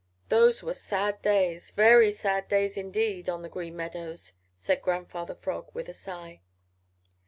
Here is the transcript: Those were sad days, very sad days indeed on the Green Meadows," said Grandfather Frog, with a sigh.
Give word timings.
Those 0.29 0.63
were 0.63 0.73
sad 0.73 1.21
days, 1.21 1.69
very 1.69 2.09
sad 2.09 2.47
days 2.47 2.75
indeed 2.75 3.29
on 3.29 3.43
the 3.43 3.49
Green 3.49 3.75
Meadows," 3.75 4.33
said 4.57 4.81
Grandfather 4.81 5.35
Frog, 5.35 5.69
with 5.75 5.87
a 5.89 5.93
sigh. 5.93 6.41